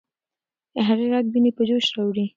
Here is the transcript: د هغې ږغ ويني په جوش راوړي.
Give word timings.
د 0.73 0.75
هغې 0.87 1.05
ږغ 1.11 1.25
ويني 1.31 1.51
په 1.57 1.63
جوش 1.69 1.85
راوړي. 1.95 2.25